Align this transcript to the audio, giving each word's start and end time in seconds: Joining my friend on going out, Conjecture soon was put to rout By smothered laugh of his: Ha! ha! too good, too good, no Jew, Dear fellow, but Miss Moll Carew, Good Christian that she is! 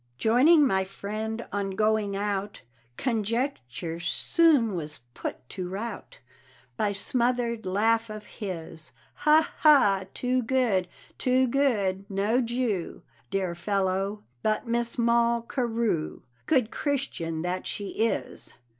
Joining 0.17 0.65
my 0.65 0.83
friend 0.83 1.45
on 1.51 1.75
going 1.75 2.15
out, 2.17 2.63
Conjecture 2.97 3.99
soon 3.99 4.73
was 4.73 5.01
put 5.13 5.47
to 5.49 5.69
rout 5.69 6.21
By 6.75 6.91
smothered 6.91 7.67
laugh 7.67 8.09
of 8.09 8.25
his: 8.25 8.93
Ha! 9.13 9.53
ha! 9.59 10.05
too 10.15 10.41
good, 10.41 10.87
too 11.19 11.45
good, 11.45 12.09
no 12.09 12.41
Jew, 12.41 13.03
Dear 13.29 13.53
fellow, 13.53 14.23
but 14.41 14.65
Miss 14.65 14.97
Moll 14.97 15.43
Carew, 15.43 16.21
Good 16.47 16.71
Christian 16.71 17.43
that 17.43 17.67
she 17.67 17.89
is! 17.89 18.57